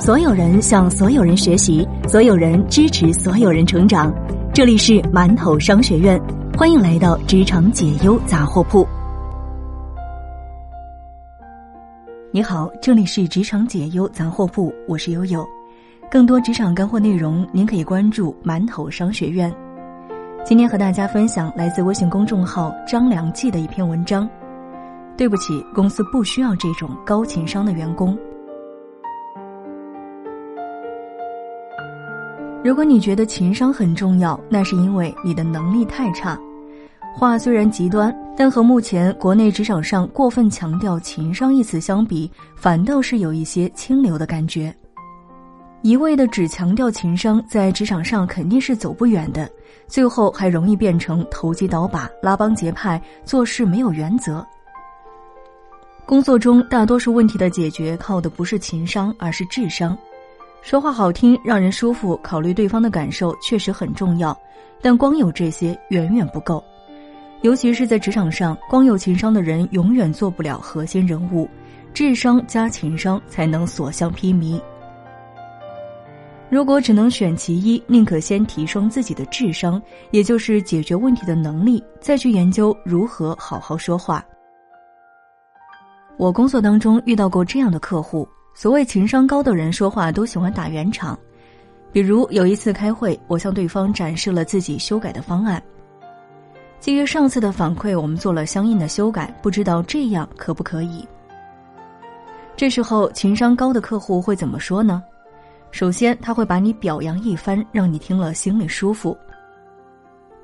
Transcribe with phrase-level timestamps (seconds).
[0.00, 4.10] 所有人向所有人学习，所有人支持所有人成长。
[4.50, 6.18] 这里是馒头商学院，
[6.56, 8.88] 欢迎来到职场解忧杂货铺。
[12.32, 15.46] 你好，这里是职场解忧杂货铺，我是悠悠。
[16.10, 19.54] 更多职场干货内容，您可以关注馒头商学院。
[20.46, 24.26] 今天和大家分享来自微信公众号张良记的一篇文章。
[25.14, 28.18] 对不起，公司不需要这种高情商的员工。
[32.62, 36.38] 如果你觉得情商很重要，那是因为你的能力太差。
[37.14, 44.74] 话虽然极端，但和目前国内职场上过分强调情商一词相比，反倒是有一些清流的感觉。
[45.80, 49.50] 一味的只强调情商，在职场上肯定是走不远的，
[49.88, 54.46] 最后还容易变成投机倒把、拉帮结派、做事没有原则。
[56.04, 59.96] 工作中大多数问题的解决靠的不是情商，而是智商。
[60.62, 64.38] 说话好听，让人舒服，考虑对方的感受确实很重要，
[64.80, 66.62] 但光有这些远远不够。
[67.40, 71.48] 尤其是在职场上，光有情商的人永远做不了核心人物，
[71.94, 74.60] 智商加情商才能所向披靡。
[76.50, 84.22] 如果只能选其一，宁可先提升自己的智商，也就是解决问题的能力，再去研究如何好好说话。
[86.18, 88.28] 我工作当中遇到过这样的客户。
[88.52, 91.18] 所谓情商高的人说话都喜欢打圆场，
[91.92, 95.62] 比如有一次开会，我向对方展示了自己修改的方案。
[96.78, 101.06] 基于上次的反馈，我们做了相应的修改，不知道这样可不可以？
[102.56, 105.02] 这时候情商高的客户会怎么说呢？
[105.70, 109.16] 首先他会把你表扬一番，让你听了心里舒服。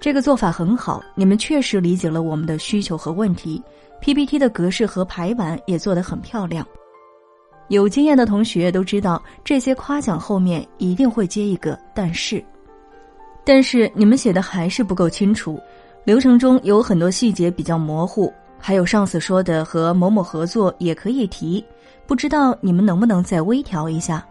[0.00, 3.62] 这个做法很好，你们确实理解了我们的需求和问题
[4.00, 6.66] ，PPT 的格式和排版也做得很漂亮。
[7.70, 12.44] 有经验的同学都知道，这些夸奖后面一定会接一个“但是”，
[13.46, 15.56] 但是你们写的还是不够清楚，
[16.02, 21.64] 流程中有很多细节比较模糊，还有上司说的和某某合作也可以提，
[22.08, 24.26] 不知道你们能不能再微调一下？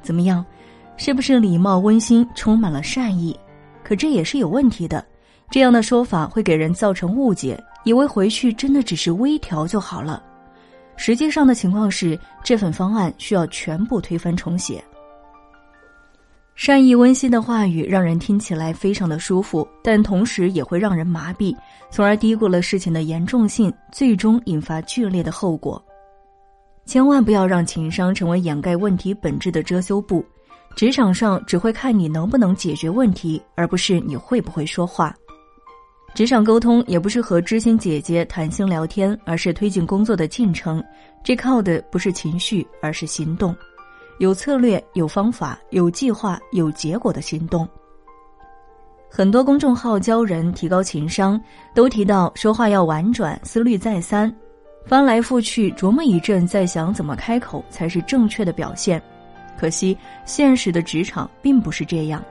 [0.00, 0.46] 怎么样？
[0.96, 3.36] 是不是礼貌温馨，充满了善意？
[3.82, 5.04] 可这也是有问题的，
[5.50, 10.22] 这样的说法会给人造成误解，以为回去真的只是微调就好了。
[10.96, 14.82] 实际上的情况是，这份方案需要全部推翻重写。
[16.54, 21.52] 善意温馨的话语让人听起来非常的舒服，但同时也会让人麻痹，
[21.90, 25.84] 从而低估了事情的严重性，最终引发剧烈的后果。
[26.86, 30.24] 千万不要让情商成为掩盖问题本质的遮羞布，
[30.76, 35.12] 职场上只会看你能不能解决问题，而不是你会不会说话。
[36.14, 40.82] 职场沟通也不是和知心姐姐谈心聊天，而是推进工作的进程。
[41.24, 43.54] 这靠的不是情绪，而是行动，
[44.18, 47.68] 有策略、有方法、有计划、有结果的行动。
[49.10, 51.40] 很多公众号教人提高情商，
[51.74, 54.32] 都提到说话要婉转，思虑再三，
[54.86, 59.02] 翻来覆去琢磨一阵，再想怎么开口才是正确的表现。
[59.58, 62.24] 可惜现实的职场并不是这样。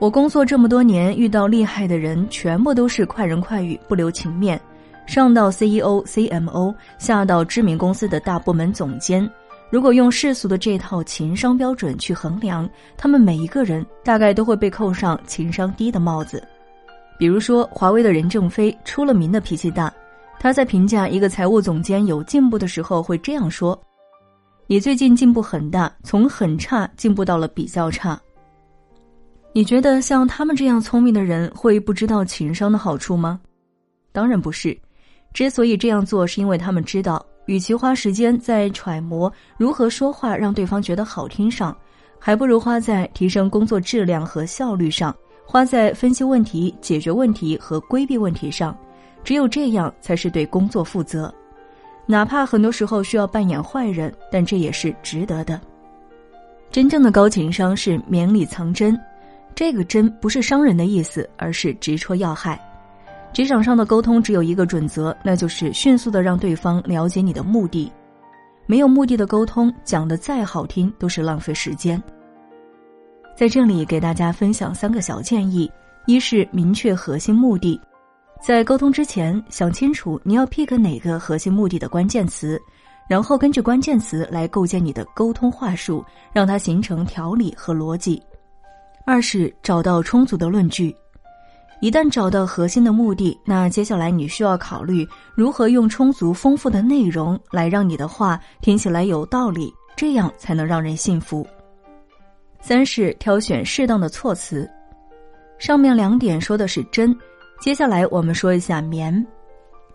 [0.00, 4.58] 我工作这么多年，遇到厉害的人，全部都是快人快语，不留情面。
[5.06, 9.30] 上到 CEO、CMO，下到知名公司的大部门总监，
[9.68, 12.66] 如果用世俗的这套情商标准去衡量，
[12.96, 16.42] 他们每一个人大概都会被扣上情商低的帽子。
[17.18, 19.92] 比如说，华为的任正非出了名的脾气大，
[20.38, 23.78] 他在评价一个财务总监有进步的时候会这样说
[24.66, 28.18] ：“你最近进步很大，从很差进步到了比较差。”
[29.52, 33.40] 你觉得像他们这样聪明的人会不知道情商的好处吗？
[34.12, 34.76] 当然不是。
[35.32, 41.76] 之所以这样做，是因为他们知道，与其花时间在揣摩如何说话让对方觉得好听上，
[42.18, 48.76] 还不如花在提升工作质量和效率上，花在分析问题、解决问题和规避问题上。
[49.24, 51.32] 只有这样，才是对工作负责。
[52.06, 55.60] 哪怕很多时候需要扮演坏人，但这也是值得的。
[56.70, 58.98] 真正的高情商是绵里藏针。
[59.54, 62.58] 这个“真”不是伤人的意思，而是直戳要害。
[63.32, 67.92] 职场上的沟通只有一个准则，那就是迅速的让对方了解你的目的。
[68.66, 72.02] 没有目的的沟通，讲的再好听都是浪费时间。
[73.36, 75.70] 在这里给大家分享三个小建议：
[76.06, 77.80] 一是明确核心目的，
[78.40, 82.60] 在沟通之前想清楚你要 pick 哪个核心目的的关键词，
[83.08, 88.22] 然后根据关键词来构建你的沟通话术，让它形成条理和逻辑。
[89.10, 90.94] 二是找到充足的论据，
[91.80, 95.04] 一旦找到核心的目的，那接下来你需要考虑
[95.34, 101.44] 如何用充足丰富的内容来让你的话听起来有道理，这样才能让人信服。
[102.60, 104.70] 三是挑选适当的措辞。
[105.58, 107.12] 上面两点说的是真，
[107.60, 109.26] 接下来我们说一下绵。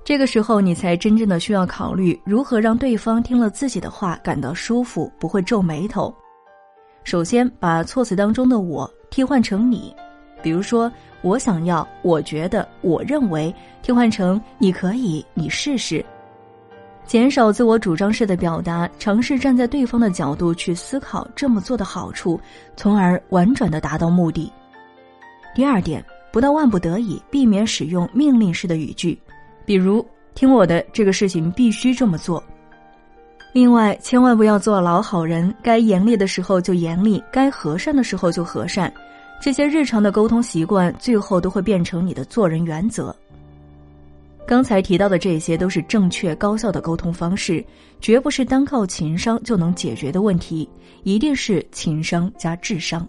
[0.03, 6.13] 这个时候你才真正的需要考虑如何让对方听了自己的话感到舒服，不会皱眉头。
[7.05, 9.95] 首先把措辞当中的“我”替换成“你”，
[10.43, 10.91] 比如说
[11.21, 16.03] “我想要”“我觉得”“我认为”，替换成“你可以”“你试试”，
[17.05, 22.39] 减少自我主张式的表达，尝试站在对方的角度去思考这么做的好处，
[22.75, 24.51] 从而婉转的达到目的。
[25.53, 29.17] 第二点，不到万不得已，避免使用命令式的语句，
[29.65, 30.05] 比如
[30.35, 32.43] “听我的，这个事情必须这么做。”
[33.55, 38.93] 另外，千万不要做老好人，该严厉的时候就严厉，该和善的时候就和善。
[39.39, 43.15] 这些日常的沟通习惯，最后都会变成你的做人原则。
[44.45, 47.63] 刚才提到的这些，都是正确高效的沟通方式，
[48.01, 50.67] 绝不是单靠情商就能解决的问题，
[51.03, 53.07] 一定是情商加智商。